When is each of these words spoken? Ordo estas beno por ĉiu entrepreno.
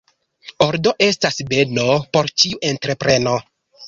Ordo 0.65 0.93
estas 1.07 1.37
beno 1.51 1.85
por 2.17 2.31
ĉiu 2.43 2.63
entrepreno. 2.71 3.35